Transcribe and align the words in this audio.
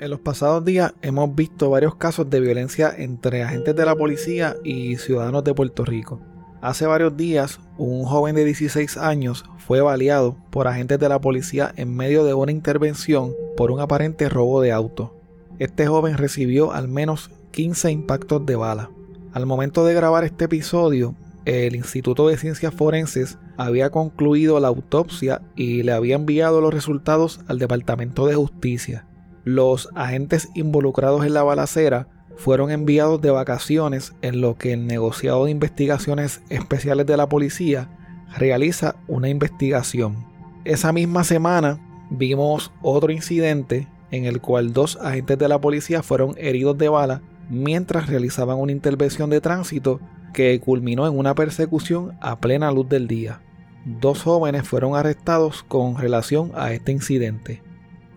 En 0.00 0.10
los 0.10 0.20
pasados 0.20 0.64
días 0.64 0.94
hemos 1.02 1.34
visto 1.34 1.70
varios 1.70 1.96
casos 1.96 2.30
de 2.30 2.38
violencia 2.38 2.94
entre 2.96 3.42
agentes 3.42 3.74
de 3.74 3.84
la 3.84 3.96
policía 3.96 4.54
y 4.62 4.94
ciudadanos 4.96 5.42
de 5.42 5.54
Puerto 5.54 5.84
Rico. 5.84 6.20
Hace 6.60 6.86
varios 6.86 7.16
días, 7.16 7.58
un 7.78 8.04
joven 8.04 8.36
de 8.36 8.44
16 8.44 8.96
años 8.96 9.44
fue 9.66 9.80
baleado 9.80 10.36
por 10.50 10.68
agentes 10.68 11.00
de 11.00 11.08
la 11.08 11.20
policía 11.20 11.72
en 11.74 11.96
medio 11.96 12.22
de 12.22 12.32
una 12.32 12.52
intervención 12.52 13.32
por 13.56 13.72
un 13.72 13.80
aparente 13.80 14.28
robo 14.28 14.60
de 14.60 14.70
auto. 14.70 15.16
Este 15.58 15.88
joven 15.88 16.16
recibió 16.16 16.72
al 16.72 16.86
menos 16.86 17.32
15 17.50 17.90
impactos 17.90 18.46
de 18.46 18.54
bala. 18.54 18.90
Al 19.32 19.46
momento 19.46 19.84
de 19.84 19.94
grabar 19.94 20.22
este 20.22 20.44
episodio, 20.44 21.16
el 21.44 21.74
Instituto 21.74 22.28
de 22.28 22.36
Ciencias 22.36 22.72
Forenses 22.72 23.36
había 23.56 23.90
concluido 23.90 24.60
la 24.60 24.68
autopsia 24.68 25.42
y 25.56 25.82
le 25.82 25.90
había 25.90 26.14
enviado 26.14 26.60
los 26.60 26.72
resultados 26.72 27.40
al 27.48 27.58
Departamento 27.58 28.26
de 28.26 28.36
Justicia. 28.36 29.04
Los 29.44 29.88
agentes 29.94 30.48
involucrados 30.54 31.24
en 31.24 31.34
la 31.34 31.42
balacera 31.42 32.08
fueron 32.36 32.70
enviados 32.70 33.20
de 33.20 33.30
vacaciones 33.30 34.14
en 34.22 34.40
lo 34.40 34.56
que 34.56 34.72
el 34.72 34.86
negociado 34.86 35.44
de 35.44 35.50
investigaciones 35.50 36.40
especiales 36.50 37.06
de 37.06 37.16
la 37.16 37.28
policía 37.28 37.88
realiza 38.36 38.96
una 39.08 39.28
investigación. 39.28 40.24
Esa 40.64 40.92
misma 40.92 41.24
semana 41.24 41.80
vimos 42.10 42.70
otro 42.82 43.10
incidente 43.10 43.88
en 44.10 44.24
el 44.24 44.40
cual 44.40 44.72
dos 44.72 44.96
agentes 45.02 45.38
de 45.38 45.48
la 45.48 45.60
policía 45.60 46.02
fueron 46.02 46.34
heridos 46.38 46.78
de 46.78 46.88
bala 46.88 47.22
mientras 47.50 48.08
realizaban 48.08 48.58
una 48.58 48.72
intervención 48.72 49.30
de 49.30 49.40
tránsito 49.40 50.00
que 50.32 50.60
culminó 50.60 51.06
en 51.06 51.18
una 51.18 51.34
persecución 51.34 52.16
a 52.20 52.38
plena 52.38 52.70
luz 52.70 52.88
del 52.88 53.08
día. 53.08 53.40
Dos 53.84 54.22
jóvenes 54.22 54.68
fueron 54.68 54.94
arrestados 54.94 55.62
con 55.62 55.96
relación 55.96 56.52
a 56.54 56.72
este 56.72 56.92
incidente. 56.92 57.62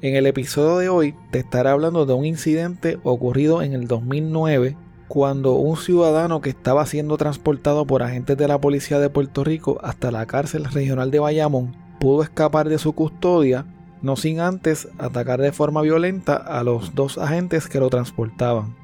En 0.03 0.15
el 0.15 0.25
episodio 0.25 0.77
de 0.79 0.89
hoy 0.89 1.15
te 1.29 1.37
estaré 1.37 1.69
hablando 1.69 2.07
de 2.07 2.13
un 2.13 2.25
incidente 2.25 2.97
ocurrido 3.03 3.61
en 3.61 3.73
el 3.73 3.87
2009 3.87 4.75
cuando 5.07 5.53
un 5.53 5.77
ciudadano 5.77 6.41
que 6.41 6.49
estaba 6.49 6.87
siendo 6.87 7.17
transportado 7.17 7.85
por 7.85 8.01
agentes 8.01 8.35
de 8.35 8.47
la 8.47 8.59
policía 8.59 8.97
de 8.97 9.11
Puerto 9.11 9.43
Rico 9.43 9.77
hasta 9.83 10.09
la 10.09 10.25
cárcel 10.25 10.65
regional 10.65 11.11
de 11.11 11.19
Bayamón 11.19 11.75
pudo 11.99 12.23
escapar 12.23 12.67
de 12.67 12.79
su 12.79 12.93
custodia, 12.93 13.67
no 14.01 14.15
sin 14.15 14.39
antes 14.39 14.87
atacar 14.97 15.39
de 15.39 15.51
forma 15.51 15.83
violenta 15.83 16.35
a 16.35 16.63
los 16.63 16.95
dos 16.95 17.19
agentes 17.19 17.67
que 17.67 17.79
lo 17.79 17.91
transportaban. 17.91 18.75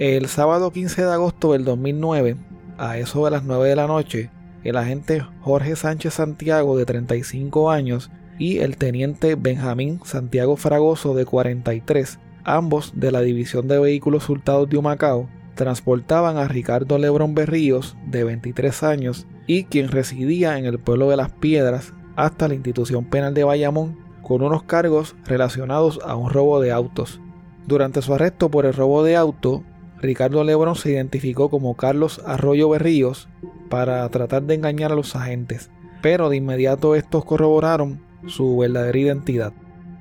El 0.00 0.26
sábado 0.26 0.72
15 0.72 1.04
de 1.04 1.12
agosto 1.12 1.52
del 1.52 1.64
2009, 1.64 2.36
a 2.78 2.98
eso 2.98 3.24
de 3.26 3.30
las 3.30 3.44
9 3.44 3.68
de 3.68 3.76
la 3.76 3.86
noche, 3.86 4.30
el 4.64 4.76
agente 4.76 5.24
Jorge 5.40 5.76
Sánchez 5.76 6.14
Santiago 6.14 6.76
de 6.76 6.86
35 6.86 7.70
años 7.70 8.10
y 8.38 8.58
el 8.58 8.76
teniente 8.76 9.34
Benjamín 9.34 10.00
Santiago 10.04 10.56
Fragoso 10.56 11.14
de 11.14 11.24
43, 11.24 12.18
ambos 12.44 12.92
de 12.94 13.12
la 13.12 13.20
División 13.20 13.68
de 13.68 13.78
Vehículos 13.78 14.28
Hurtados 14.28 14.68
de 14.68 14.78
Humacao, 14.78 15.28
transportaban 15.54 16.38
a 16.38 16.48
Ricardo 16.48 16.96
Lebrón 16.98 17.34
Berríos 17.34 17.96
de 18.06 18.24
23 18.24 18.82
años 18.82 19.26
y 19.46 19.64
quien 19.64 19.88
residía 19.88 20.58
en 20.58 20.64
el 20.64 20.78
pueblo 20.78 21.10
de 21.10 21.16
Las 21.16 21.32
Piedras 21.32 21.92
hasta 22.16 22.48
la 22.48 22.54
institución 22.54 23.04
penal 23.04 23.34
de 23.34 23.44
Bayamón 23.44 23.98
con 24.22 24.42
unos 24.42 24.62
cargos 24.62 25.16
relacionados 25.26 26.00
a 26.04 26.16
un 26.16 26.30
robo 26.30 26.60
de 26.60 26.72
autos. 26.72 27.20
Durante 27.66 28.00
su 28.00 28.14
arresto 28.14 28.50
por 28.50 28.64
el 28.64 28.74
robo 28.74 29.04
de 29.04 29.16
auto, 29.16 29.62
Ricardo 30.00 30.44
Lebrón 30.44 30.76
se 30.76 30.92
identificó 30.92 31.50
como 31.50 31.76
Carlos 31.76 32.20
Arroyo 32.24 32.68
Berríos 32.70 33.28
para 33.68 34.08
tratar 34.08 34.42
de 34.42 34.54
engañar 34.54 34.92
a 34.92 34.96
los 34.96 35.14
agentes, 35.14 35.70
pero 36.02 36.28
de 36.28 36.36
inmediato 36.36 36.94
estos 36.94 37.24
corroboraron 37.24 38.00
su 38.26 38.56
verdadera 38.56 38.98
identidad. 38.98 39.52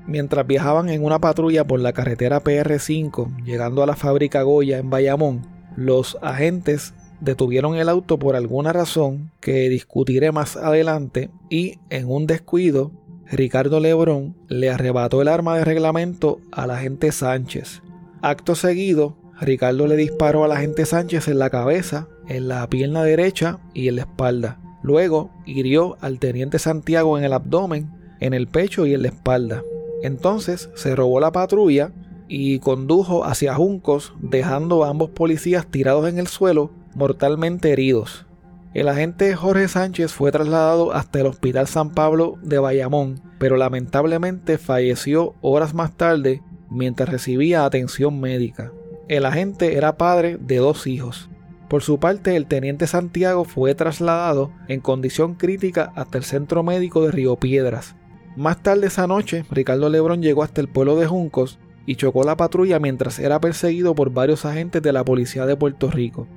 Mientras 0.07 0.47
viajaban 0.47 0.89
en 0.89 1.03
una 1.03 1.19
patrulla 1.19 1.65
por 1.67 1.79
la 1.79 1.93
carretera 1.93 2.43
PR5, 2.43 3.43
llegando 3.43 3.83
a 3.83 3.85
la 3.85 3.95
fábrica 3.95 4.41
Goya 4.41 4.79
en 4.79 4.89
Bayamón, 4.89 5.45
los 5.75 6.17
agentes 6.21 6.93
detuvieron 7.21 7.75
el 7.75 7.89
auto 7.89 8.17
por 8.17 8.35
alguna 8.35 8.73
razón 8.73 9.31
que 9.39 9.69
discutiré 9.69 10.31
más 10.31 10.57
adelante 10.57 11.29
y 11.49 11.79
en 11.89 12.09
un 12.09 12.25
descuido, 12.25 12.91
Ricardo 13.31 13.79
Lebrón 13.79 14.35
le 14.47 14.71
arrebató 14.71 15.21
el 15.21 15.27
arma 15.27 15.57
de 15.57 15.65
reglamento 15.65 16.39
al 16.51 16.71
agente 16.71 17.11
Sánchez. 17.11 17.83
Acto 18.21 18.55
seguido, 18.55 19.15
Ricardo 19.41 19.87
le 19.87 19.95
disparó 19.95 20.43
al 20.43 20.51
agente 20.51 20.85
Sánchez 20.85 21.27
en 21.27 21.39
la 21.39 21.49
cabeza, 21.49 22.07
en 22.27 22.47
la 22.47 22.67
pierna 22.67 23.03
derecha 23.03 23.59
y 23.73 23.87
en 23.87 23.95
la 23.95 24.01
espalda. 24.01 24.59
Luego 24.81 25.31
hirió 25.45 25.97
al 26.01 26.19
teniente 26.19 26.59
Santiago 26.59 27.17
en 27.17 27.23
el 27.23 27.33
abdomen, 27.33 27.89
en 28.19 28.33
el 28.33 28.47
pecho 28.47 28.85
y 28.85 28.93
en 28.93 29.01
la 29.03 29.09
espalda. 29.09 29.63
Entonces 30.03 30.69
se 30.75 30.95
robó 30.95 31.19
la 31.19 31.31
patrulla 31.31 31.91
y 32.27 32.59
condujo 32.59 33.25
hacia 33.25 33.55
Juncos, 33.55 34.13
dejando 34.19 34.83
a 34.83 34.89
ambos 34.89 35.09
policías 35.09 35.67
tirados 35.67 36.07
en 36.07 36.19
el 36.19 36.27
suelo, 36.27 36.71
mortalmente 36.95 37.71
heridos. 37.71 38.25
El 38.73 38.87
agente 38.87 39.35
Jorge 39.35 39.67
Sánchez 39.67 40.11
fue 40.11 40.31
trasladado 40.31 40.93
hasta 40.93 41.19
el 41.19 41.25
Hospital 41.25 41.67
San 41.67 41.89
Pablo 41.89 42.35
de 42.43 42.59
Bayamón, 42.59 43.19
pero 43.39 43.57
lamentablemente 43.57 44.59
falleció 44.59 45.33
horas 45.41 45.73
más 45.73 45.97
tarde 45.97 46.43
mientras 46.69 47.09
recibía 47.09 47.65
atención 47.65 48.19
médica. 48.19 48.71
El 49.09 49.25
agente 49.25 49.75
era 49.75 49.97
padre 49.97 50.37
de 50.39 50.57
dos 50.57 50.85
hijos. 50.85 51.31
Por 51.67 51.81
su 51.81 51.99
parte, 51.99 52.35
el 52.35 52.45
teniente 52.45 52.85
Santiago 52.85 53.43
fue 53.43 53.73
trasladado 53.73 54.51
en 54.67 54.81
condición 54.81 55.33
crítica 55.33 55.91
hasta 55.95 56.19
el 56.19 56.23
centro 56.23 56.61
médico 56.61 57.03
de 57.03 57.11
Río 57.11 57.35
Piedras. 57.35 57.95
Más 58.35 58.61
tarde 58.61 58.85
esa 58.85 59.07
noche, 59.07 59.45
Ricardo 59.49 59.89
Lebrón 59.89 60.21
llegó 60.21 60.43
hasta 60.43 60.61
el 60.61 60.67
pueblo 60.67 60.95
de 60.95 61.07
Juncos 61.07 61.57
y 61.87 61.95
chocó 61.95 62.23
la 62.23 62.37
patrulla 62.37 62.77
mientras 62.77 63.17
era 63.17 63.41
perseguido 63.41 63.95
por 63.95 64.11
varios 64.11 64.45
agentes 64.45 64.83
de 64.83 64.93
la 64.93 65.03
policía 65.03 65.47
de 65.47 65.55
Puerto 65.55 65.89
Rico. 65.89 66.27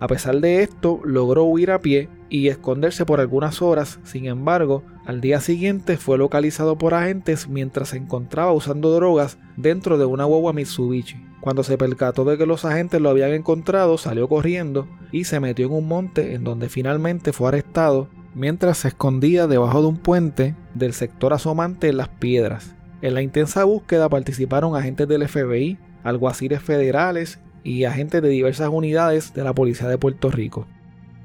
A 0.00 0.06
pesar 0.06 0.40
de 0.40 0.62
esto, 0.62 1.02
logró 1.04 1.44
huir 1.44 1.70
a 1.70 1.80
pie 1.80 2.08
y 2.30 2.48
esconderse 2.48 3.04
por 3.04 3.20
algunas 3.20 3.60
horas, 3.60 4.00
sin 4.02 4.24
embargo, 4.24 4.82
al 5.04 5.20
día 5.20 5.42
siguiente 5.42 5.98
fue 5.98 6.16
localizado 6.16 6.78
por 6.78 6.94
agentes 6.94 7.48
mientras 7.50 7.90
se 7.90 7.98
encontraba 7.98 8.52
usando 8.52 8.90
drogas 8.94 9.36
dentro 9.58 9.98
de 9.98 10.06
una 10.06 10.24
guagua 10.24 10.54
Mitsubishi. 10.54 11.33
Cuando 11.44 11.62
se 11.62 11.76
percató 11.76 12.24
de 12.24 12.38
que 12.38 12.46
los 12.46 12.64
agentes 12.64 13.02
lo 13.02 13.10
habían 13.10 13.34
encontrado, 13.34 13.98
salió 13.98 14.30
corriendo 14.30 14.88
y 15.12 15.24
se 15.24 15.40
metió 15.40 15.66
en 15.66 15.72
un 15.72 15.86
monte 15.86 16.32
en 16.32 16.42
donde 16.42 16.70
finalmente 16.70 17.34
fue 17.34 17.48
arrestado 17.48 18.08
mientras 18.34 18.78
se 18.78 18.88
escondía 18.88 19.46
debajo 19.46 19.82
de 19.82 19.88
un 19.88 19.98
puente 19.98 20.54
del 20.72 20.94
sector 20.94 21.34
asomante 21.34 21.90
en 21.90 21.98
las 21.98 22.08
piedras. 22.08 22.74
En 23.02 23.12
la 23.12 23.20
intensa 23.20 23.62
búsqueda 23.64 24.08
participaron 24.08 24.74
agentes 24.74 25.06
del 25.06 25.28
FBI, 25.28 25.76
alguaciles 26.02 26.62
federales 26.62 27.40
y 27.62 27.84
agentes 27.84 28.22
de 28.22 28.30
diversas 28.30 28.70
unidades 28.72 29.34
de 29.34 29.44
la 29.44 29.52
Policía 29.52 29.88
de 29.88 29.98
Puerto 29.98 30.30
Rico. 30.30 30.66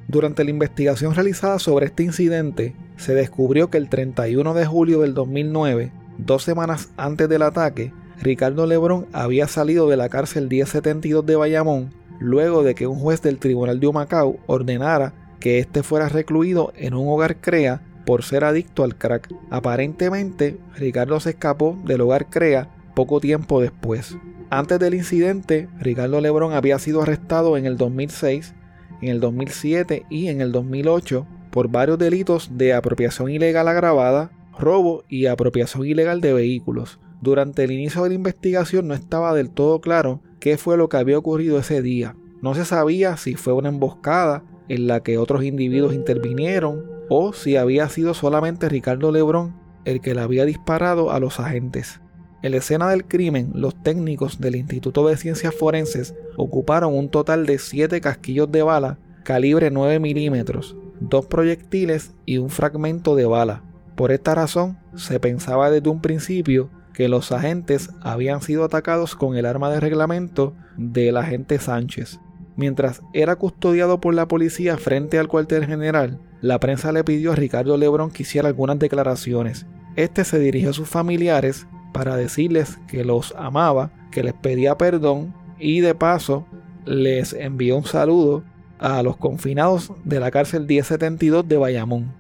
Durante 0.10 0.44
la 0.44 0.50
investigación 0.50 1.16
realizada 1.16 1.60
sobre 1.60 1.86
este 1.86 2.04
incidente, 2.04 2.76
se 2.98 3.16
descubrió 3.16 3.70
que 3.70 3.78
el 3.78 3.88
31 3.88 4.54
de 4.54 4.66
julio 4.66 5.00
del 5.00 5.14
2009, 5.14 5.94
dos 6.18 6.44
semanas 6.44 6.90
antes 6.98 7.30
del 7.30 7.44
ataque, 7.44 7.94
Ricardo 8.22 8.66
Lebrón 8.66 9.08
había 9.14 9.48
salido 9.48 9.90
de 9.90 9.98
la 9.98 10.10
cárcel 10.10 10.50
1072 10.50 11.26
de 11.26 11.36
Bayamón 11.36 11.94
luego 12.20 12.64
de 12.64 12.76
que 12.76 12.86
un 12.86 13.00
juez 13.00 13.22
del 13.22 13.40
Tribunal 13.40 13.80
de 13.80 13.88
Humacao 13.88 14.38
ordenara 14.46 15.14
que 15.40 15.60
éste 15.60 15.84
fuera 15.84 16.10
recluido 16.10 16.74
en 16.76 16.94
un 16.94 17.08
hogar 17.08 17.38
CREA 17.38 17.82
por 18.06 18.24
ser 18.24 18.44
adicto 18.44 18.84
al 18.84 18.98
crack. 18.98 19.34
Aparentemente, 19.50 20.58
Ricardo 20.76 21.20
se 21.20 21.32
escapó 21.32 21.80
del 21.86 22.02
hogar 22.02 22.30
CREA 22.30 22.70
poco 22.94 23.22
tiempo 23.22 23.62
después. 23.62 24.18
Antes 24.50 24.80
del 24.80 24.96
incidente, 24.96 25.70
Ricardo 25.80 26.20
Lebrón 26.20 26.54
había 26.54 26.80
sido 26.80 27.02
arrestado 27.02 27.56
en 27.56 27.66
el 27.66 27.78
2006, 27.78 28.54
en 29.02 29.10
el 29.10 29.20
2007 29.22 30.06
y 30.10 30.28
en 30.28 30.42
el 30.42 30.52
2008 30.52 31.26
por 31.52 31.70
varios 31.70 31.98
delitos 31.98 32.52
de 32.58 32.74
apropiación 32.74 33.30
ilegal 33.30 33.68
agravada, 33.68 34.32
robo 34.58 35.04
y 35.08 35.28
apropiación 35.28 35.86
ilegal 35.86 36.20
de 36.20 36.34
vehículos. 36.34 37.00
Durante 37.22 37.64
el 37.64 37.72
inicio 37.72 38.04
de 38.04 38.10
la 38.10 38.16
investigación 38.16 38.88
no 38.88 38.94
estaba 38.94 39.34
del 39.34 39.50
todo 39.50 39.82
claro 39.82 40.22
qué 40.40 40.58
fue 40.58 40.78
lo 40.78 40.88
que 40.90 40.98
había 40.98 41.18
ocurrido 41.18 41.60
ese 41.60 41.82
día. 41.82 42.16
No 42.42 42.56
se 42.56 42.64
sabía 42.66 43.18
si 43.18 43.36
fue 43.36 43.54
una 43.54 43.70
emboscada 43.70 44.44
en 44.70 44.88
la 44.88 45.02
que 45.02 45.18
otros 45.18 45.44
individuos 45.44 45.94
intervinieron 45.94 46.86
o 47.10 47.34
si 47.34 47.58
había 47.58 47.90
sido 47.90 48.14
solamente 48.14 48.70
Ricardo 48.70 49.12
Lebrón 49.12 49.56
el 49.86 50.02
que 50.02 50.14
le 50.14 50.22
había 50.22 50.46
disparado 50.46 51.12
a 51.12 51.20
los 51.20 51.40
agentes. 51.40 52.00
En 52.42 52.52
la 52.52 52.58
escena 52.58 52.90
del 52.90 53.06
crimen, 53.06 53.52
los 53.54 53.76
técnicos 53.84 54.40
del 54.40 54.56
Instituto 54.56 55.06
de 55.08 55.18
Ciencias 55.18 55.54
Forenses 55.54 56.16
ocuparon 56.38 56.96
un 56.96 57.10
total 57.10 57.46
de 57.46 57.60
7 57.60 58.00
casquillos 58.00 58.50
de 58.52 58.64
bala 58.64 58.98
calibre 59.24 59.70
9 59.72 60.00
milímetros, 60.00 60.76
dos 61.00 61.26
proyectiles 61.26 62.14
y 62.26 62.38
un 62.38 62.50
fragmento 62.50 63.16
de 63.16 63.26
bala. 63.26 63.64
Por 63.96 64.12
esta 64.12 64.36
razón, 64.36 64.78
se 64.96 65.20
pensaba 65.20 65.70
desde 65.70 65.90
un 65.90 66.02
principio 66.02 66.70
que 67.00 67.08
los 67.08 67.32
agentes 67.32 67.92
habían 68.02 68.42
sido 68.42 68.66
atacados 68.66 69.16
con 69.16 69.38
el 69.38 69.46
arma 69.46 69.70
de 69.70 69.80
reglamento 69.80 70.54
del 70.76 71.16
agente 71.16 71.58
Sánchez. 71.58 72.20
Mientras 72.58 73.02
era 73.14 73.38
custodiado 73.38 74.02
por 74.02 74.14
la 74.14 74.28
policía 74.28 74.76
frente 74.76 75.18
al 75.18 75.30
cuartel 75.30 75.66
general, 75.66 76.20
la 76.42 76.60
prensa 76.60 76.92
le 76.92 77.06
pidió 77.06 77.32
a 77.32 77.38
Ricardo 77.38 77.78
Lebrón 77.78 78.12
que 78.12 78.24
hiciera 78.24 78.50
algunas 78.50 78.80
declaraciones. 78.80 79.66
Este 79.96 80.26
se 80.26 80.40
dirigió 80.40 80.72
a 80.72 80.74
sus 80.74 80.90
familiares 80.90 81.68
para 81.94 82.18
decirles 82.18 82.78
que 82.90 83.06
los 83.06 83.34
amaba, 83.38 83.92
que 84.12 84.22
les 84.22 84.34
pedía 84.34 84.78
perdón 84.78 85.34
y 85.58 85.80
de 85.80 85.96
paso 85.96 86.46
les 86.84 87.32
envió 87.32 87.78
un 87.78 87.86
saludo 87.86 88.44
a 88.78 89.02
los 89.04 89.16
confinados 89.16 89.94
de 90.04 90.20
la 90.20 90.32
cárcel 90.32 90.66
1072 90.66 91.48
de 91.48 91.56
Bayamón. 91.56 92.14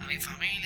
A 0.00 0.08
mi 0.08 0.16
familia 0.16 0.63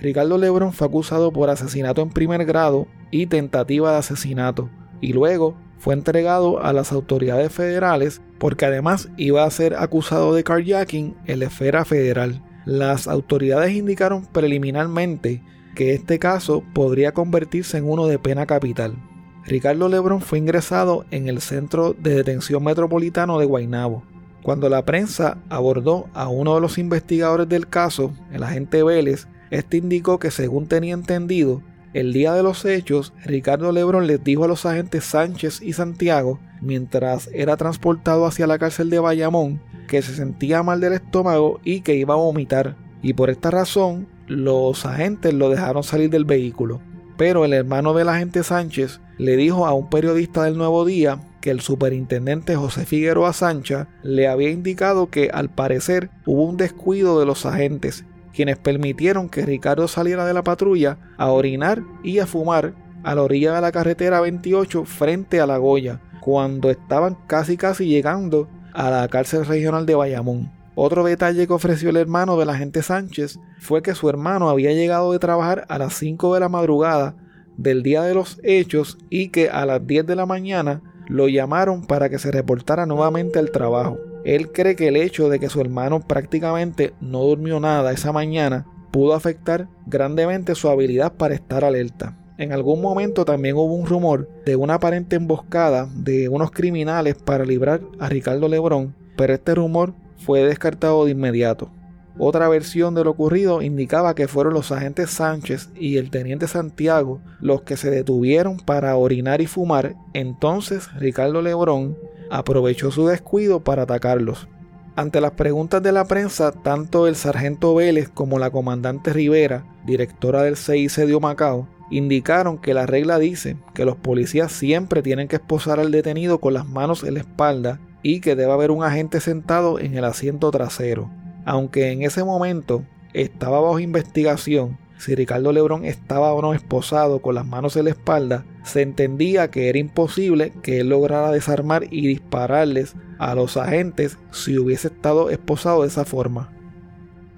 Ricardo 0.00 0.38
Lebron 0.38 0.72
fue 0.72 0.86
acusado 0.86 1.32
por 1.32 1.50
asesinato 1.50 2.02
en 2.02 2.10
primer 2.10 2.44
grado 2.44 2.86
y 3.10 3.26
tentativa 3.26 3.92
de 3.92 3.98
asesinato 3.98 4.70
y 5.00 5.12
luego 5.12 5.56
fue 5.78 5.94
entregado 5.94 6.62
a 6.62 6.72
las 6.72 6.92
autoridades 6.92 7.52
federales 7.52 8.20
porque 8.38 8.66
además 8.66 9.08
iba 9.16 9.44
a 9.44 9.50
ser 9.50 9.74
acusado 9.74 10.34
de 10.34 10.44
carjacking 10.44 11.16
en 11.26 11.38
la 11.38 11.46
esfera 11.46 11.84
federal. 11.84 12.42
Las 12.64 13.08
autoridades 13.08 13.72
indicaron 13.72 14.26
preliminarmente 14.26 15.42
que 15.74 15.94
este 15.94 16.18
caso 16.18 16.62
podría 16.74 17.12
convertirse 17.12 17.78
en 17.78 17.88
uno 17.88 18.06
de 18.06 18.18
pena 18.18 18.46
capital. 18.46 18.96
Ricardo 19.44 19.88
Lebron 19.88 20.20
fue 20.20 20.38
ingresado 20.38 21.06
en 21.10 21.28
el 21.28 21.40
Centro 21.40 21.94
de 21.94 22.14
Detención 22.14 22.62
Metropolitano 22.62 23.38
de 23.38 23.46
Guaynabo. 23.46 24.02
Cuando 24.42 24.68
la 24.68 24.84
prensa 24.84 25.38
abordó 25.48 26.08
a 26.14 26.28
uno 26.28 26.54
de 26.54 26.60
los 26.60 26.78
investigadores 26.78 27.48
del 27.48 27.68
caso, 27.68 28.12
el 28.30 28.42
agente 28.42 28.82
Vélez, 28.82 29.26
este 29.50 29.78
indicó 29.78 30.18
que 30.18 30.30
según 30.30 30.66
tenía 30.66 30.94
entendido, 30.94 31.62
el 31.92 32.12
día 32.12 32.34
de 32.34 32.44
los 32.44 32.64
hechos, 32.64 33.12
Ricardo 33.24 33.72
Lebrón 33.72 34.06
les 34.06 34.22
dijo 34.22 34.44
a 34.44 34.48
los 34.48 34.64
agentes 34.64 35.04
Sánchez 35.04 35.60
y 35.60 35.72
Santiago, 35.72 36.38
mientras 36.60 37.28
era 37.32 37.56
transportado 37.56 38.26
hacia 38.26 38.46
la 38.46 38.60
cárcel 38.60 38.90
de 38.90 39.00
Bayamón, 39.00 39.60
que 39.88 40.00
se 40.02 40.14
sentía 40.14 40.62
mal 40.62 40.80
del 40.80 40.92
estómago 40.92 41.60
y 41.64 41.80
que 41.80 41.96
iba 41.96 42.14
a 42.14 42.18
vomitar. 42.18 42.76
Y 43.02 43.14
por 43.14 43.28
esta 43.28 43.50
razón, 43.50 44.06
los 44.28 44.86
agentes 44.86 45.34
lo 45.34 45.50
dejaron 45.50 45.82
salir 45.82 46.10
del 46.10 46.24
vehículo. 46.24 46.80
Pero 47.16 47.44
el 47.44 47.52
hermano 47.52 47.92
del 47.92 48.08
agente 48.08 48.44
Sánchez 48.44 49.00
le 49.18 49.36
dijo 49.36 49.66
a 49.66 49.74
un 49.74 49.90
periodista 49.90 50.44
del 50.44 50.56
Nuevo 50.56 50.84
Día 50.84 51.20
que 51.40 51.50
el 51.50 51.60
superintendente 51.60 52.54
José 52.54 52.86
Figueroa 52.86 53.32
Sancha 53.32 53.88
le 54.02 54.28
había 54.28 54.50
indicado 54.50 55.10
que 55.10 55.30
al 55.32 55.50
parecer 55.50 56.10
hubo 56.24 56.44
un 56.44 56.56
descuido 56.56 57.18
de 57.18 57.26
los 57.26 57.46
agentes 57.46 58.04
quienes 58.32 58.58
permitieron 58.58 59.28
que 59.28 59.46
Ricardo 59.46 59.88
saliera 59.88 60.26
de 60.26 60.34
la 60.34 60.42
patrulla 60.42 60.98
a 61.16 61.30
orinar 61.30 61.82
y 62.02 62.18
a 62.18 62.26
fumar 62.26 62.74
a 63.02 63.14
la 63.14 63.22
orilla 63.22 63.54
de 63.54 63.60
la 63.60 63.72
carretera 63.72 64.20
28 64.20 64.84
frente 64.84 65.40
a 65.40 65.46
la 65.46 65.56
Goya, 65.56 66.00
cuando 66.20 66.70
estaban 66.70 67.16
casi 67.26 67.56
casi 67.56 67.86
llegando 67.86 68.48
a 68.72 68.90
la 68.90 69.08
cárcel 69.08 69.46
regional 69.46 69.86
de 69.86 69.94
Bayamón. 69.94 70.52
Otro 70.74 71.04
detalle 71.04 71.46
que 71.46 71.52
ofreció 71.52 71.90
el 71.90 71.96
hermano 71.96 72.38
del 72.38 72.50
agente 72.50 72.82
Sánchez 72.82 73.38
fue 73.58 73.82
que 73.82 73.94
su 73.94 74.08
hermano 74.08 74.48
había 74.48 74.72
llegado 74.72 75.12
de 75.12 75.18
trabajar 75.18 75.66
a 75.68 75.78
las 75.78 75.94
5 75.94 76.34
de 76.34 76.40
la 76.40 76.48
madrugada 76.48 77.16
del 77.56 77.82
día 77.82 78.02
de 78.02 78.14
los 78.14 78.38
hechos 78.42 78.96
y 79.10 79.28
que 79.28 79.50
a 79.50 79.66
las 79.66 79.86
10 79.86 80.06
de 80.06 80.16
la 80.16 80.26
mañana 80.26 80.82
lo 81.08 81.28
llamaron 81.28 81.84
para 81.84 82.08
que 82.08 82.18
se 82.18 82.30
reportara 82.30 82.86
nuevamente 82.86 83.38
al 83.38 83.50
trabajo. 83.50 83.98
Él 84.24 84.52
cree 84.52 84.76
que 84.76 84.88
el 84.88 84.96
hecho 84.96 85.28
de 85.28 85.38
que 85.38 85.48
su 85.48 85.60
hermano 85.60 86.00
prácticamente 86.00 86.92
no 87.00 87.22
durmió 87.22 87.60
nada 87.60 87.92
esa 87.92 88.12
mañana 88.12 88.66
pudo 88.90 89.14
afectar 89.14 89.68
grandemente 89.86 90.54
su 90.54 90.68
habilidad 90.68 91.12
para 91.14 91.34
estar 91.34 91.64
alerta. 91.64 92.16
En 92.38 92.52
algún 92.52 92.80
momento 92.80 93.24
también 93.24 93.56
hubo 93.56 93.74
un 93.74 93.86
rumor 93.86 94.28
de 94.46 94.56
una 94.56 94.74
aparente 94.74 95.16
emboscada 95.16 95.88
de 95.94 96.28
unos 96.28 96.50
criminales 96.50 97.14
para 97.14 97.44
librar 97.44 97.82
a 97.98 98.08
Ricardo 98.08 98.48
Lebrón, 98.48 98.94
pero 99.16 99.34
este 99.34 99.54
rumor 99.54 99.92
fue 100.16 100.42
descartado 100.42 101.04
de 101.04 101.10
inmediato. 101.12 101.70
Otra 102.18 102.48
versión 102.48 102.94
de 102.94 103.04
lo 103.04 103.10
ocurrido 103.12 103.62
indicaba 103.62 104.14
que 104.14 104.28
fueron 104.28 104.52
los 104.52 104.72
agentes 104.72 105.10
Sánchez 105.10 105.70
y 105.74 105.96
el 105.96 106.10
teniente 106.10 106.48
Santiago 106.48 107.20
los 107.40 107.62
que 107.62 107.76
se 107.76 107.90
detuvieron 107.90 108.58
para 108.58 108.96
orinar 108.96 109.40
y 109.40 109.46
fumar, 109.46 109.94
entonces 110.12 110.92
Ricardo 110.94 111.40
Lebrón 111.40 111.96
aprovechó 112.30 112.90
su 112.90 113.06
descuido 113.06 113.60
para 113.60 113.82
atacarlos. 113.82 114.48
Ante 114.96 115.20
las 115.20 115.32
preguntas 115.32 115.82
de 115.82 115.92
la 115.92 116.04
prensa, 116.04 116.52
tanto 116.52 117.06
el 117.06 117.16
sargento 117.16 117.74
Vélez 117.74 118.08
como 118.08 118.38
la 118.38 118.50
comandante 118.50 119.12
Rivera, 119.12 119.64
directora 119.84 120.42
del 120.42 120.56
CIC 120.56 121.06
de 121.06 121.20
Macao, 121.20 121.68
indicaron 121.90 122.58
que 122.58 122.74
la 122.74 122.86
regla 122.86 123.18
dice 123.18 123.56
que 123.74 123.84
los 123.84 123.96
policías 123.96 124.52
siempre 124.52 125.02
tienen 125.02 125.28
que 125.28 125.36
esposar 125.36 125.80
al 125.80 125.90
detenido 125.90 126.38
con 126.38 126.54
las 126.54 126.66
manos 126.66 127.02
en 127.02 127.14
la 127.14 127.20
espalda 127.20 127.80
y 128.02 128.20
que 128.20 128.36
debe 128.36 128.52
haber 128.52 128.70
un 128.70 128.84
agente 128.84 129.20
sentado 129.20 129.78
en 129.78 129.96
el 129.96 130.04
asiento 130.04 130.50
trasero. 130.50 131.10
Aunque 131.44 131.90
en 131.90 132.02
ese 132.02 132.24
momento 132.24 132.84
estaba 133.12 133.60
bajo 133.60 133.80
investigación 133.80 134.78
si 135.00 135.14
Ricardo 135.14 135.50
Lebrón 135.52 135.86
estaba 135.86 136.32
o 136.34 136.42
no 136.42 136.52
esposado 136.52 137.20
con 137.22 137.34
las 137.34 137.46
manos 137.46 137.74
en 137.76 137.84
la 137.84 137.90
espalda, 137.90 138.44
se 138.62 138.82
entendía 138.82 139.50
que 139.50 139.68
era 139.68 139.78
imposible 139.78 140.52
que 140.62 140.80
él 140.80 140.88
lograra 140.90 141.30
desarmar 141.30 141.84
y 141.90 142.06
dispararles 142.06 142.94
a 143.18 143.34
los 143.34 143.56
agentes 143.56 144.18
si 144.30 144.58
hubiese 144.58 144.88
estado 144.88 145.30
esposado 145.30 145.82
de 145.82 145.88
esa 145.88 146.04
forma. 146.04 146.50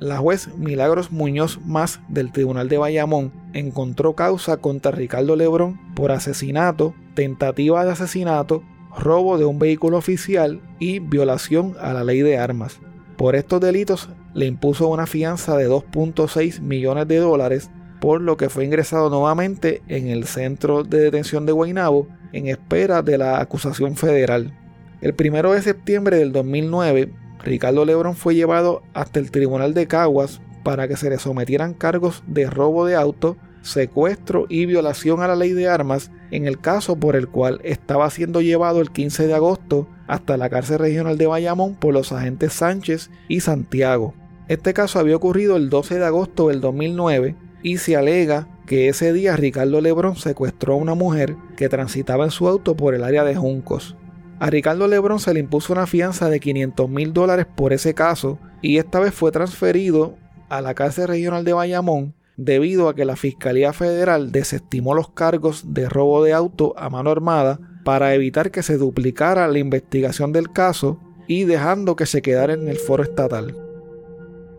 la 0.00 0.18
juez 0.18 0.48
Milagros 0.56 1.12
Muñoz 1.12 1.60
Más 1.64 2.00
del 2.08 2.32
Tribunal 2.32 2.68
de 2.68 2.78
Bayamón 2.78 3.32
encontró 3.52 4.14
causa 4.14 4.56
contra 4.56 4.90
Ricardo 4.90 5.36
Lebrón 5.36 5.78
por 5.94 6.10
asesinato, 6.10 6.92
tentativa 7.14 7.84
de 7.84 7.92
asesinato, 7.92 8.64
robo 8.98 9.38
de 9.38 9.44
un 9.44 9.58
vehículo 9.58 9.96
oficial 9.96 10.60
y 10.78 10.98
violación 10.98 11.76
a 11.80 11.92
la 11.92 12.02
ley 12.02 12.20
de 12.20 12.36
armas. 12.36 12.80
Por 13.16 13.36
estos 13.36 13.60
delitos 13.60 14.08
le 14.34 14.46
impuso 14.46 14.88
una 14.88 15.06
fianza 15.06 15.56
de 15.56 15.68
2.6 15.68 16.60
millones 16.60 17.06
de 17.08 17.18
dólares, 17.18 17.70
por 18.02 18.20
lo 18.20 18.36
que 18.36 18.48
fue 18.48 18.64
ingresado 18.64 19.10
nuevamente 19.10 19.80
en 19.86 20.08
el 20.08 20.24
centro 20.24 20.82
de 20.82 20.98
detención 20.98 21.46
de 21.46 21.52
Guaynabo 21.52 22.08
en 22.32 22.48
espera 22.48 23.00
de 23.00 23.16
la 23.16 23.40
acusación 23.40 23.94
federal. 23.94 24.58
El 25.00 25.14
1 25.16 25.52
de 25.52 25.62
septiembre 25.62 26.16
del 26.16 26.32
2009, 26.32 27.12
Ricardo 27.44 27.84
Lebrón 27.84 28.16
fue 28.16 28.34
llevado 28.34 28.82
hasta 28.92 29.20
el 29.20 29.30
Tribunal 29.30 29.72
de 29.72 29.86
Caguas 29.86 30.40
para 30.64 30.88
que 30.88 30.96
se 30.96 31.10
le 31.10 31.18
sometieran 31.20 31.74
cargos 31.74 32.24
de 32.26 32.50
robo 32.50 32.86
de 32.86 32.96
auto, 32.96 33.36
secuestro 33.60 34.46
y 34.48 34.66
violación 34.66 35.22
a 35.22 35.28
la 35.28 35.36
ley 35.36 35.52
de 35.52 35.68
armas 35.68 36.10
en 36.32 36.48
el 36.48 36.58
caso 36.58 36.96
por 36.96 37.14
el 37.14 37.28
cual 37.28 37.60
estaba 37.62 38.10
siendo 38.10 38.40
llevado 38.40 38.80
el 38.80 38.90
15 38.90 39.28
de 39.28 39.34
agosto 39.34 39.86
hasta 40.08 40.36
la 40.36 40.50
cárcel 40.50 40.80
regional 40.80 41.18
de 41.18 41.28
Bayamón 41.28 41.76
por 41.76 41.94
los 41.94 42.10
agentes 42.10 42.52
Sánchez 42.52 43.10
y 43.28 43.38
Santiago. 43.38 44.12
Este 44.48 44.74
caso 44.74 44.98
había 44.98 45.14
ocurrido 45.14 45.54
el 45.54 45.70
12 45.70 46.00
de 46.00 46.04
agosto 46.04 46.48
del 46.48 46.60
2009 46.60 47.36
y 47.62 47.78
se 47.78 47.96
alega 47.96 48.48
que 48.66 48.88
ese 48.88 49.12
día 49.12 49.36
Ricardo 49.36 49.80
Lebrón 49.80 50.16
secuestró 50.16 50.74
a 50.74 50.78
una 50.78 50.94
mujer 50.94 51.36
que 51.56 51.68
transitaba 51.68 52.24
en 52.24 52.30
su 52.30 52.48
auto 52.48 52.76
por 52.76 52.94
el 52.94 53.04
área 53.04 53.24
de 53.24 53.36
Juncos. 53.36 53.96
A 54.40 54.50
Ricardo 54.50 54.88
Lebrón 54.88 55.20
se 55.20 55.32
le 55.34 55.40
impuso 55.40 55.72
una 55.72 55.86
fianza 55.86 56.28
de 56.28 56.40
500 56.40 56.88
mil 56.88 57.12
dólares 57.12 57.46
por 57.54 57.72
ese 57.72 57.94
caso 57.94 58.38
y 58.60 58.78
esta 58.78 58.98
vez 58.98 59.14
fue 59.14 59.30
transferido 59.30 60.16
a 60.48 60.60
la 60.60 60.74
cárcel 60.74 61.08
regional 61.08 61.44
de 61.44 61.52
Bayamón 61.52 62.14
debido 62.36 62.88
a 62.88 62.94
que 62.94 63.04
la 63.04 63.16
Fiscalía 63.16 63.72
Federal 63.72 64.32
desestimó 64.32 64.94
los 64.94 65.10
cargos 65.10 65.74
de 65.74 65.88
robo 65.88 66.24
de 66.24 66.32
auto 66.32 66.74
a 66.76 66.90
mano 66.90 67.10
armada 67.10 67.60
para 67.84 68.14
evitar 68.14 68.50
que 68.50 68.62
se 68.62 68.78
duplicara 68.78 69.46
la 69.48 69.58
investigación 69.58 70.32
del 70.32 70.52
caso 70.52 70.98
y 71.26 71.44
dejando 71.44 71.94
que 71.96 72.06
se 72.06 72.22
quedara 72.22 72.52
en 72.52 72.68
el 72.68 72.76
foro 72.76 73.02
estatal. 73.02 73.71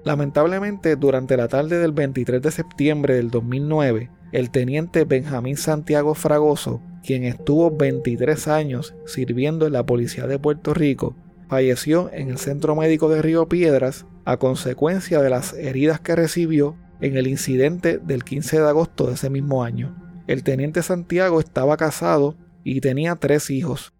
Lamentablemente, 0.06 0.96
durante 0.96 1.38
la 1.38 1.48
tarde 1.48 1.80
del 1.80 1.92
23 1.92 2.42
de 2.42 2.52
septiembre 2.52 3.16
del 3.16 3.30
2009, 3.32 4.10
el 4.32 4.50
teniente 4.52 5.06
Benjamín 5.06 5.58
Santiago 5.58 6.14
Fragoso 6.16 6.82
quien 7.04 7.26
estuvo 7.26 7.70
23 7.70 8.48
años 8.48 8.96
sirviendo 9.06 9.68
en 9.68 9.74
la 9.74 9.86
Policía 9.86 10.26
de 10.26 10.40
Puerto 10.40 10.74
Rico, 10.74 11.16
falleció 11.50 12.10
en 12.14 12.30
el 12.30 12.38
Centro 12.38 12.76
Médico 12.76 13.10
de 13.10 13.22
Río 13.22 13.48
Piedras 13.48 14.06
a 14.26 14.38
consecuencia 14.38 15.22
de 15.22 15.30
las 15.30 15.54
heridas 15.54 16.00
que 16.00 16.16
recibió 16.16 16.78
en 17.02 17.18
el 17.18 17.28
incidente 17.28 17.98
del 17.98 18.24
15 18.24 18.62
de 18.62 18.68
agosto 18.68 19.08
de 19.08 19.16
ese 19.16 19.30
mismo 19.30 19.64
año. 19.64 19.96
El 20.26 20.44
teniente 20.44 20.82
Santiago 20.82 21.42
estaba 21.42 21.76
casado 21.76 22.38
y 22.64 22.80
tenía 22.80 23.18
tres 23.18 23.50
hijos. 23.50 23.94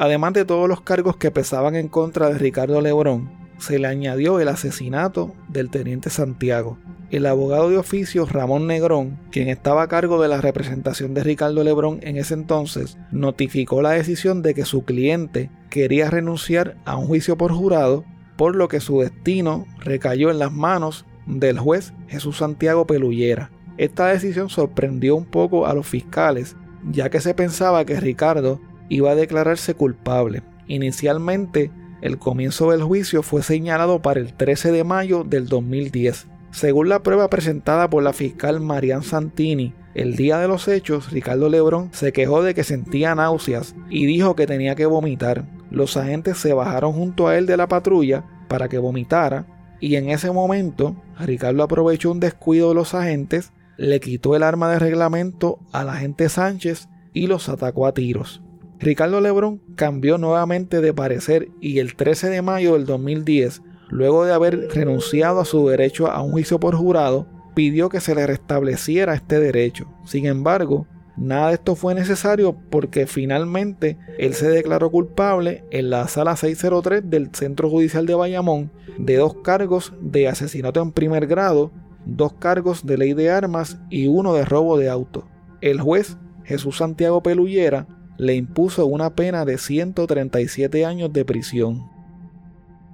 Además 0.00 0.32
de 0.32 0.46
todos 0.46 0.66
los 0.66 0.80
cargos 0.80 1.18
que 1.18 1.30
pesaban 1.30 1.76
en 1.76 1.88
contra 1.88 2.30
de 2.30 2.38
Ricardo 2.38 2.80
Lebrón, 2.80 3.30
se 3.58 3.78
le 3.78 3.86
añadió 3.86 4.40
el 4.40 4.48
asesinato 4.48 5.34
del 5.50 5.68
teniente 5.68 6.08
Santiago. 6.08 6.78
El 7.10 7.26
abogado 7.26 7.68
de 7.68 7.76
oficio 7.76 8.24
Ramón 8.24 8.66
Negrón, 8.66 9.18
quien 9.30 9.48
estaba 9.48 9.82
a 9.82 9.88
cargo 9.88 10.22
de 10.22 10.28
la 10.28 10.40
representación 10.40 11.12
de 11.12 11.22
Ricardo 11.22 11.62
Lebrón 11.62 11.98
en 12.00 12.16
ese 12.16 12.32
entonces, 12.32 12.96
notificó 13.12 13.82
la 13.82 13.90
decisión 13.90 14.40
de 14.40 14.54
que 14.54 14.64
su 14.64 14.86
cliente 14.86 15.50
quería 15.68 16.08
renunciar 16.08 16.78
a 16.86 16.96
un 16.96 17.06
juicio 17.06 17.36
por 17.36 17.52
jurado, 17.52 18.06
por 18.38 18.56
lo 18.56 18.68
que 18.68 18.80
su 18.80 19.00
destino 19.00 19.66
recayó 19.80 20.30
en 20.30 20.38
las 20.38 20.50
manos 20.50 21.04
del 21.26 21.58
juez 21.58 21.92
Jesús 22.08 22.38
Santiago 22.38 22.86
Pelullera. 22.86 23.50
Esta 23.76 24.06
decisión 24.06 24.48
sorprendió 24.48 25.14
un 25.14 25.26
poco 25.26 25.66
a 25.66 25.74
los 25.74 25.86
fiscales, 25.86 26.56
ya 26.90 27.10
que 27.10 27.20
se 27.20 27.34
pensaba 27.34 27.84
que 27.84 28.00
Ricardo 28.00 28.62
iba 28.90 29.12
a 29.12 29.14
declararse 29.14 29.74
culpable. 29.74 30.42
Inicialmente, 30.66 31.70
el 32.02 32.18
comienzo 32.18 32.70
del 32.70 32.82
juicio 32.82 33.22
fue 33.22 33.42
señalado 33.42 34.02
para 34.02 34.20
el 34.20 34.34
13 34.34 34.72
de 34.72 34.84
mayo 34.84 35.24
del 35.24 35.48
2010. 35.48 36.26
Según 36.50 36.90
la 36.90 37.02
prueba 37.02 37.30
presentada 37.30 37.88
por 37.88 38.02
la 38.02 38.12
fiscal 38.12 38.60
Marian 38.60 39.02
Santini, 39.02 39.72
el 39.94 40.16
día 40.16 40.38
de 40.38 40.48
los 40.48 40.68
hechos, 40.68 41.10
Ricardo 41.10 41.48
Lebrón 41.48 41.88
se 41.92 42.12
quejó 42.12 42.42
de 42.42 42.54
que 42.54 42.64
sentía 42.64 43.14
náuseas 43.14 43.74
y 43.88 44.04
dijo 44.04 44.36
que 44.36 44.46
tenía 44.46 44.74
que 44.74 44.86
vomitar. 44.86 45.46
Los 45.70 45.96
agentes 45.96 46.36
se 46.36 46.52
bajaron 46.52 46.92
junto 46.92 47.28
a 47.28 47.38
él 47.38 47.46
de 47.46 47.56
la 47.56 47.68
patrulla 47.68 48.24
para 48.48 48.68
que 48.68 48.78
vomitara 48.78 49.46
y 49.80 49.96
en 49.96 50.10
ese 50.10 50.30
momento 50.30 50.94
Ricardo 51.18 51.62
aprovechó 51.62 52.10
un 52.12 52.20
descuido 52.20 52.68
de 52.68 52.74
los 52.74 52.94
agentes, 52.94 53.52
le 53.76 53.98
quitó 53.98 54.36
el 54.36 54.42
arma 54.42 54.70
de 54.70 54.78
reglamento 54.78 55.58
al 55.72 55.88
agente 55.88 56.28
Sánchez 56.28 56.88
y 57.14 57.26
los 57.26 57.48
atacó 57.48 57.86
a 57.86 57.94
tiros. 57.94 58.42
Ricardo 58.80 59.20
Lebrón 59.20 59.60
cambió 59.76 60.16
nuevamente 60.16 60.80
de 60.80 60.94
parecer 60.94 61.48
y 61.60 61.80
el 61.80 61.96
13 61.96 62.30
de 62.30 62.40
mayo 62.40 62.72
del 62.72 62.86
2010, 62.86 63.60
luego 63.90 64.24
de 64.24 64.32
haber 64.32 64.68
renunciado 64.74 65.40
a 65.40 65.44
su 65.44 65.68
derecho 65.68 66.10
a 66.10 66.22
un 66.22 66.32
juicio 66.32 66.58
por 66.58 66.74
jurado, 66.74 67.26
pidió 67.54 67.90
que 67.90 68.00
se 68.00 68.14
le 68.14 68.26
restableciera 68.26 69.12
este 69.12 69.38
derecho. 69.38 69.86
Sin 70.06 70.24
embargo, 70.24 70.86
nada 71.18 71.48
de 71.48 71.54
esto 71.54 71.76
fue 71.76 71.94
necesario 71.94 72.56
porque 72.70 73.06
finalmente 73.06 73.98
él 74.16 74.32
se 74.32 74.48
declaró 74.48 74.90
culpable 74.90 75.62
en 75.70 75.90
la 75.90 76.08
sala 76.08 76.36
603 76.36 77.02
del 77.10 77.34
Centro 77.34 77.68
Judicial 77.68 78.06
de 78.06 78.14
Bayamón 78.14 78.72
de 78.96 79.16
dos 79.16 79.34
cargos 79.42 79.92
de 80.00 80.26
asesinato 80.26 80.80
en 80.80 80.92
primer 80.92 81.26
grado, 81.26 81.70
dos 82.06 82.32
cargos 82.32 82.86
de 82.86 82.96
ley 82.96 83.12
de 83.12 83.28
armas 83.28 83.78
y 83.90 84.06
uno 84.06 84.32
de 84.32 84.46
robo 84.46 84.78
de 84.78 84.88
auto. 84.88 85.28
El 85.60 85.82
juez 85.82 86.16
Jesús 86.44 86.78
Santiago 86.78 87.22
Pelullera 87.22 87.86
le 88.20 88.34
impuso 88.34 88.84
una 88.84 89.14
pena 89.14 89.46
de 89.46 89.56
137 89.56 90.84
años 90.84 91.10
de 91.10 91.24
prisión. 91.24 91.90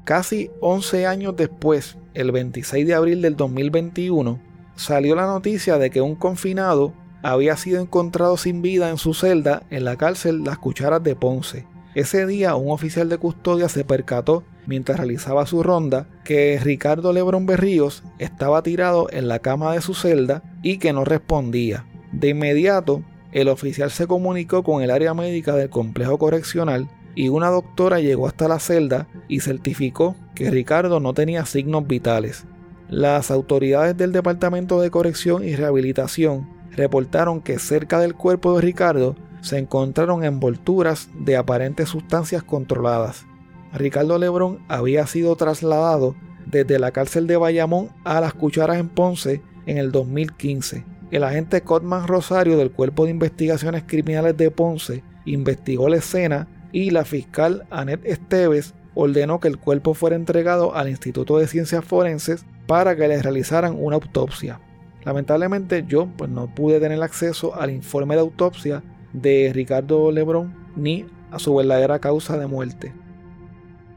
Casi 0.05 0.53
11 0.61 1.05
años 1.05 1.35
después, 1.35 1.99
el 2.15 2.31
26 2.31 2.87
de 2.87 2.95
abril 2.95 3.23
del 3.23 3.35
2021, 3.35 4.39
salió 4.77 5.17
la 5.17 5.27
noticia 5.27 5.79
de 5.79 5.91
que 5.91 6.01
un 6.01 6.15
confinado 6.15 6.93
había 7.25 7.57
sido 7.57 7.81
encontrado 7.81 8.37
sin 8.37 8.63
vida 8.63 8.89
en 8.89 8.99
su 8.99 9.15
celda 9.15 9.65
en 9.71 9.85
la 9.85 9.97
cárcel 9.97 10.45
Las 10.45 10.59
Cucharas 10.59 11.03
de 11.03 11.17
Ponce. 11.17 11.67
Ese 11.97 12.25
día 12.25 12.55
un 12.55 12.71
oficial 12.71 13.09
de 13.09 13.19
custodia 13.19 13.69
se 13.69 13.83
percató 13.83 14.45
mientras 14.65 14.99
realizaba 14.99 15.45
su 15.47 15.65
ronda 15.65 16.07
que 16.23 16.61
Ricardo 16.63 17.13
Lebrón 17.13 17.47
Berríos 17.47 18.05
estaba 18.21 18.63
tirado 18.63 19.09
en 19.11 19.27
la 19.27 19.41
cama 19.41 19.73
de 19.73 19.81
su 19.81 19.95
celda 19.95 20.45
y 20.63 20.79
que 20.79 20.93
no 20.93 21.05
respondía. 21.05 21.85
De 22.13 22.29
inmediato 22.29 23.03
el 23.37 23.49
oficial 23.49 23.91
se 23.91 24.07
comunicó 24.07 24.63
con 24.63 24.83
el 24.83 24.91
área 24.91 25.13
médica 25.13 25.55
del 25.55 25.69
complejo 25.69 26.17
correccional 26.17 26.89
y 27.15 27.29
una 27.29 27.51
doctora 27.51 28.01
llegó 28.01 28.27
hasta 28.27 28.49
la 28.49 28.59
celda 28.59 29.09
y 29.29 29.41
certificó 29.41 30.17
que 30.35 30.51
Ricardo 30.51 31.01
no 31.01 31.13
tenía 31.13 31.45
signos 31.45 31.87
vitales. 31.87 32.47
Las 32.89 33.31
autoridades 33.31 33.95
del 33.95 34.13
Departamento 34.13 34.81
de 34.81 34.91
Corrección 34.91 35.45
y 35.45 35.55
Rehabilitación 35.55 36.49
reportaron 36.71 37.43
que 37.43 37.59
cerca 37.59 38.01
del 38.01 38.15
cuerpo 38.15 38.57
de 38.57 38.63
Ricardo 38.63 39.17
se 39.43 39.59
encontraron 39.59 40.25
envolturas 40.25 41.11
de 41.21 41.37
aparentes 41.37 41.91
sustancias 41.91 42.43
controladas. 42.43 43.27
Ricardo 43.75 44.19
Lebrón 44.19 44.65
había 44.67 45.07
sido 45.07 45.37
trasladado 45.37 46.17
desde 46.47 46.79
la 46.79 46.91
cárcel 46.91 47.27
de 47.27 47.37
Bayamón 47.37 47.91
a 48.03 48.19
las 48.23 48.33
Cucharas 48.33 48.79
en 48.79 48.89
Ponce 48.89 49.43
en 49.67 49.77
el 49.77 49.93
2015 49.93 50.96
el 51.11 51.23
agente 51.23 51.61
Cotman 51.61 52.09
Rosario 52.09 52.57
del 52.57 52.73
Cuerpo 52.73 53.05
de 53.05 53.13
Investigaciones 53.13 53.85
Criminales 53.87 54.37
de 54.37 54.51
Ponce 54.51 55.05
investigó 55.25 55.89
la 55.89 55.97
escena 55.97 56.49
y 56.73 56.91
la 56.91 57.05
fiscal 57.05 57.67
Annette 57.71 58.05
Esteves 58.07 58.75
ordenó 58.95 59.39
que 59.39 59.49
el 59.49 59.59
cuerpo 59.59 59.95
fuera 59.95 60.17
entregado 60.17 60.75
al 60.75 60.89
Instituto 60.89 61.39
de 61.39 61.47
Ciencias 61.47 61.85
Forenses 61.85 62.45
para 62.67 62.97
que 62.97 63.07
le 63.07 63.23
realizaran 63.23 63.77
una 63.79 63.97
autopsia. 63.97 64.61
Lamentablemente 65.05 65.85
yo 65.87 66.09
pues, 66.17 66.29
no 66.31 66.53
pude 66.53 66.81
tener 66.81 67.01
acceso 67.03 67.55
al 67.55 67.71
informe 67.71 68.17
de 68.17 68.23
autopsia 68.23 68.83
de 69.13 69.53
Ricardo 69.55 70.11
Lebrón 70.11 70.55
ni 70.75 71.07
a 71.31 71.39
su 71.39 71.55
verdadera 71.55 72.01
causa 72.01 72.37
de 72.37 72.47
muerte. 72.47 72.93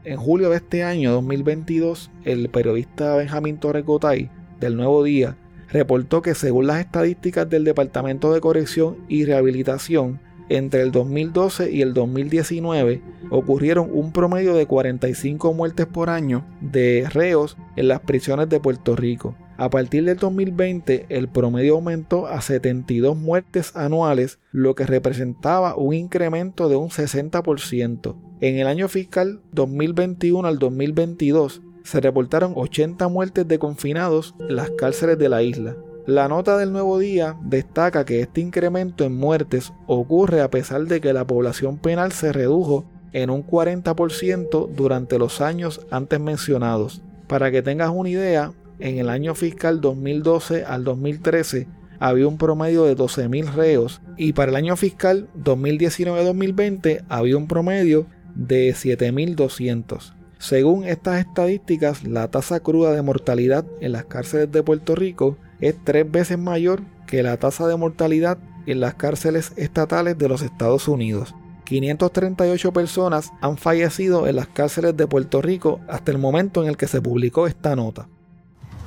En 0.04 0.16
julio 0.16 0.50
de 0.50 0.56
este 0.56 0.84
año 0.84 1.12
2022, 1.12 2.10
el 2.24 2.48
periodista 2.48 3.16
Benjamín 3.16 3.58
Torres 3.58 3.84
Gotay 3.84 4.30
del 4.60 4.76
Nuevo 4.76 5.02
Día 5.02 5.36
reportó 5.72 6.22
que 6.22 6.34
según 6.34 6.66
las 6.66 6.80
estadísticas 6.80 7.48
del 7.48 7.64
Departamento 7.64 8.32
de 8.32 8.40
Corrección 8.40 8.98
y 9.08 9.24
Rehabilitación, 9.24 10.20
entre 10.50 10.82
el 10.82 10.90
2012 10.90 11.70
y 11.70 11.80
el 11.80 11.94
2019 11.94 13.00
ocurrieron 13.30 13.88
un 13.92 14.12
promedio 14.12 14.54
de 14.54 14.66
45 14.66 15.54
muertes 15.54 15.86
por 15.86 16.10
año 16.10 16.44
de 16.60 17.06
reos 17.08 17.56
en 17.76 17.86
las 17.86 18.00
prisiones 18.00 18.48
de 18.48 18.58
Puerto 18.58 18.96
Rico. 18.96 19.36
A 19.56 19.70
partir 19.70 20.04
del 20.04 20.16
2020 20.16 21.06
el 21.08 21.28
promedio 21.28 21.74
aumentó 21.74 22.26
a 22.26 22.40
72 22.40 23.16
muertes 23.16 23.76
anuales, 23.76 24.40
lo 24.50 24.74
que 24.74 24.86
representaba 24.86 25.76
un 25.76 25.94
incremento 25.94 26.68
de 26.68 26.76
un 26.76 26.88
60%. 26.88 28.16
En 28.40 28.56
el 28.56 28.66
año 28.66 28.88
fiscal 28.88 29.42
2021 29.52 30.48
al 30.48 30.58
2022 30.58 31.62
se 31.84 32.00
reportaron 32.00 32.52
80 32.56 33.08
muertes 33.08 33.46
de 33.48 33.58
confinados 33.58 34.34
en 34.38 34.56
las 34.56 34.70
cárceles 34.70 35.18
de 35.18 35.28
la 35.28 35.42
isla. 35.42 35.76
La 36.06 36.28
nota 36.28 36.56
del 36.56 36.72
nuevo 36.72 36.98
día 36.98 37.36
destaca 37.42 38.04
que 38.04 38.20
este 38.20 38.40
incremento 38.40 39.04
en 39.04 39.16
muertes 39.16 39.72
ocurre 39.86 40.40
a 40.40 40.50
pesar 40.50 40.86
de 40.86 41.00
que 41.00 41.12
la 41.12 41.26
población 41.26 41.78
penal 41.78 42.12
se 42.12 42.32
redujo 42.32 42.84
en 43.12 43.30
un 43.30 43.46
40% 43.46 44.68
durante 44.74 45.18
los 45.18 45.40
años 45.40 45.86
antes 45.90 46.18
mencionados. 46.20 47.02
Para 47.26 47.50
que 47.50 47.62
tengas 47.62 47.90
una 47.90 48.08
idea, 48.08 48.52
en 48.78 48.98
el 48.98 49.08
año 49.08 49.34
fiscal 49.34 49.80
2012 49.80 50.64
al 50.64 50.84
2013 50.84 51.68
había 51.98 52.26
un 52.26 52.38
promedio 52.38 52.84
de 52.84 52.96
12.000 52.96 53.52
reos 53.52 54.00
y 54.16 54.32
para 54.32 54.50
el 54.50 54.56
año 54.56 54.74
fiscal 54.76 55.28
2019-2020 55.36 57.04
había 57.08 57.36
un 57.36 57.46
promedio 57.46 58.06
de 58.34 58.70
7.200. 58.70 60.14
Según 60.40 60.84
estas 60.84 61.18
estadísticas, 61.18 62.02
la 62.02 62.28
tasa 62.28 62.60
cruda 62.60 62.92
de 62.92 63.02
mortalidad 63.02 63.66
en 63.82 63.92
las 63.92 64.06
cárceles 64.06 64.50
de 64.50 64.62
Puerto 64.62 64.94
Rico 64.94 65.36
es 65.60 65.76
tres 65.84 66.10
veces 66.10 66.38
mayor 66.38 66.80
que 67.06 67.22
la 67.22 67.36
tasa 67.36 67.66
de 67.66 67.76
mortalidad 67.76 68.38
en 68.64 68.80
las 68.80 68.94
cárceles 68.94 69.52
estatales 69.56 70.16
de 70.16 70.28
los 70.30 70.40
Estados 70.40 70.88
Unidos. 70.88 71.34
538 71.64 72.72
personas 72.72 73.34
han 73.42 73.58
fallecido 73.58 74.26
en 74.26 74.36
las 74.36 74.46
cárceles 74.48 74.96
de 74.96 75.06
Puerto 75.06 75.42
Rico 75.42 75.80
hasta 75.90 76.10
el 76.10 76.16
momento 76.16 76.62
en 76.62 76.70
el 76.70 76.78
que 76.78 76.88
se 76.88 77.02
publicó 77.02 77.46
esta 77.46 77.76
nota. 77.76 78.08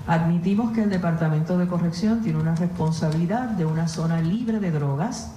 Admitimos 0.08 0.72
que 0.74 0.82
el 0.82 0.90
Departamento 0.90 1.60
de 1.60 1.68
Corrección 1.68 2.24
tiene 2.24 2.40
una 2.40 2.56
responsabilidad 2.56 3.50
de 3.50 3.66
una 3.66 3.88
zona 3.88 4.22
libre 4.22 4.60
de 4.60 4.72
drogas, 4.72 5.36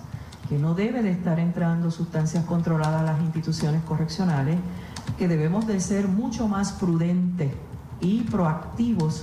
que 0.49 0.57
no 0.57 0.75
debe 0.75 1.03
de 1.03 1.11
estar 1.11 1.39
entrando 1.39 1.91
sustancias 1.91 2.47
controladas 2.47 3.03
a 3.03 3.05
las 3.05 3.21
instituciones 3.21 3.83
correccionales 3.83 4.57
que 5.17 5.29
debemos 5.29 5.67
de 5.67 5.81
ser 5.81 6.09
mucho 6.09 6.49
más 6.49 6.73
prudentes 6.73 7.53
y 8.01 8.23
proactivos 8.23 9.23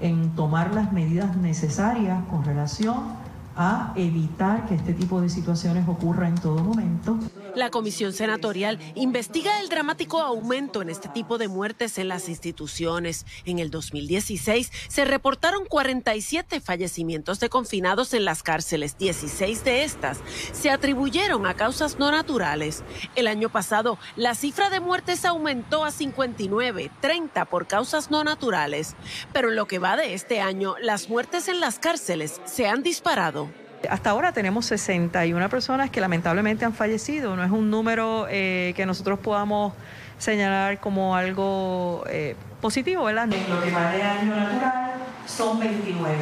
en 0.00 0.30
tomar 0.30 0.74
las 0.74 0.92
medidas 0.92 1.36
necesarias 1.36 2.24
con 2.30 2.44
relación 2.44 3.24
a 3.56 3.92
evitar 3.96 4.66
que 4.66 4.74
este 4.74 4.92
tipo 4.94 5.20
de 5.20 5.28
situaciones 5.28 5.88
ocurra 5.88 6.28
en 6.28 6.34
todo 6.34 6.62
momento. 6.62 7.18
La 7.54 7.70
Comisión 7.70 8.12
Senatorial 8.12 8.80
investiga 8.96 9.60
el 9.60 9.68
dramático 9.68 10.20
aumento 10.20 10.82
en 10.82 10.90
este 10.90 11.08
tipo 11.08 11.38
de 11.38 11.46
muertes 11.46 11.98
en 11.98 12.08
las 12.08 12.28
instituciones. 12.28 13.26
En 13.44 13.60
el 13.60 13.70
2016 13.70 14.72
se 14.88 15.04
reportaron 15.04 15.64
47 15.64 16.60
fallecimientos 16.60 17.38
de 17.38 17.48
confinados 17.48 18.12
en 18.12 18.24
las 18.24 18.42
cárceles. 18.42 18.98
16 18.98 19.62
de 19.62 19.84
estas 19.84 20.18
se 20.52 20.70
atribuyeron 20.70 21.46
a 21.46 21.54
causas 21.54 21.98
no 22.00 22.10
naturales. 22.10 22.82
El 23.14 23.28
año 23.28 23.50
pasado 23.50 23.98
la 24.16 24.34
cifra 24.34 24.68
de 24.68 24.80
muertes 24.80 25.24
aumentó 25.24 25.84
a 25.84 25.92
59, 25.92 26.90
30 27.00 27.44
por 27.44 27.68
causas 27.68 28.10
no 28.10 28.24
naturales. 28.24 28.96
Pero 29.32 29.50
en 29.50 29.56
lo 29.56 29.66
que 29.66 29.78
va 29.78 29.96
de 29.96 30.14
este 30.14 30.40
año, 30.40 30.74
las 30.80 31.08
muertes 31.08 31.46
en 31.46 31.60
las 31.60 31.78
cárceles 31.78 32.40
se 32.46 32.66
han 32.66 32.82
disparado. 32.82 33.63
Hasta 33.90 34.10
ahora 34.10 34.32
tenemos 34.32 34.66
61 34.66 35.48
personas 35.48 35.90
que 35.90 36.00
lamentablemente 36.00 36.64
han 36.64 36.74
fallecido. 36.74 37.36
No 37.36 37.44
es 37.44 37.50
un 37.50 37.70
número 37.70 38.26
eh, 38.30 38.72
que 38.76 38.86
nosotros 38.86 39.18
podamos 39.18 39.72
señalar 40.18 40.80
como 40.80 41.16
algo 41.16 42.04
eh, 42.08 42.36
positivo, 42.60 43.04
¿verdad? 43.04 43.26
Lo 43.26 43.62
que 43.62 43.70
va 43.70 43.90
de 43.90 44.02
año 44.02 44.34
natural 44.34 44.92
son 45.26 45.58
29. 45.58 46.16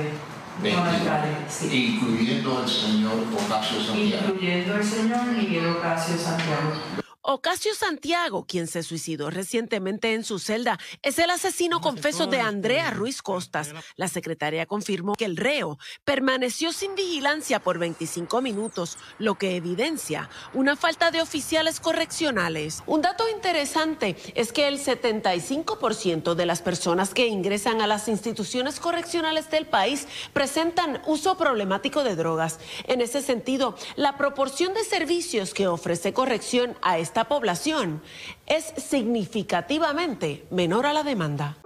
29, 0.62 0.88
sí. 1.48 1.98
Incluyendo 1.98 2.62
el 2.62 2.68
señor 2.68 3.14
Ocasio 3.34 3.80
Santiago. 3.80 4.24
Incluyendo 4.28 4.76
el 4.76 4.84
señor 4.84 5.24
Miguel 5.26 5.66
Ocasio 5.66 6.16
Santiago. 6.16 7.01
Ocasio 7.24 7.72
Santiago, 7.76 8.46
quien 8.46 8.66
se 8.66 8.82
suicidó 8.82 9.30
recientemente 9.30 10.12
en 10.12 10.24
su 10.24 10.40
celda, 10.40 10.80
es 11.02 11.20
el 11.20 11.30
asesino 11.30 11.80
confeso 11.80 12.26
de 12.26 12.40
Andrea 12.40 12.90
Ruiz 12.90 13.22
Costas. 13.22 13.72
La 13.94 14.08
secretaria 14.08 14.66
confirmó 14.66 15.14
que 15.14 15.26
el 15.26 15.36
reo 15.36 15.78
permaneció 16.04 16.72
sin 16.72 16.96
vigilancia 16.96 17.60
por 17.60 17.78
25 17.78 18.42
minutos, 18.42 18.98
lo 19.20 19.36
que 19.36 19.54
evidencia 19.54 20.30
una 20.52 20.74
falta 20.74 21.12
de 21.12 21.22
oficiales 21.22 21.78
correccionales. 21.78 22.82
Un 22.86 23.02
dato 23.02 23.28
interesante 23.28 24.16
es 24.34 24.52
que 24.52 24.66
el 24.66 24.80
75% 24.80 26.34
de 26.34 26.46
las 26.46 26.60
personas 26.60 27.14
que 27.14 27.28
ingresan 27.28 27.82
a 27.82 27.86
las 27.86 28.08
instituciones 28.08 28.80
correccionales 28.80 29.48
del 29.48 29.66
país 29.66 30.08
presentan 30.32 31.00
uso 31.06 31.36
problemático 31.36 32.02
de 32.02 32.16
drogas. 32.16 32.58
En 32.88 33.00
ese 33.00 33.22
sentido, 33.22 33.76
la 33.94 34.16
proporción 34.16 34.74
de 34.74 34.82
servicios 34.82 35.54
que 35.54 35.68
ofrece 35.68 36.12
corrección 36.12 36.76
a 36.82 36.98
este 36.98 37.11
esta 37.12 37.24
población 37.24 38.00
es 38.46 38.72
significativamente 38.78 40.46
menor 40.50 40.86
a 40.86 40.94
la 40.94 41.02
demanda. 41.02 41.58